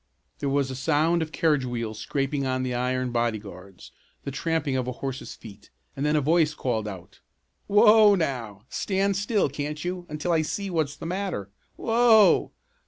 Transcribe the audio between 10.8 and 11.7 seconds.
the matter?